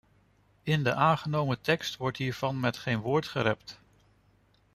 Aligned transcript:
In 0.63 0.83
de 0.83 0.93
aangenomen 0.93 1.61
tekst 1.61 1.97
wordt 1.97 2.17
hiervan 2.17 2.59
met 2.59 2.77
geen 2.77 2.99
woord 2.99 3.27
gerept. 3.27 3.79